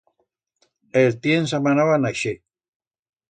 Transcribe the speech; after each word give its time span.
El 1.01 1.17
tiens 1.27 1.53
amanau 1.59 1.93
a 1.97 2.01
naixer. 2.07 2.35